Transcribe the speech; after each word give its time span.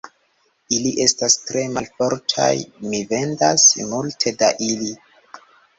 Ili 0.77 0.93
estas 1.05 1.35
tre 1.49 1.65
malfortaj; 1.75 2.49
mi 2.89 3.05
vendas 3.15 3.69
multe 3.95 4.39
da 4.43 4.55
ili. 4.75 4.95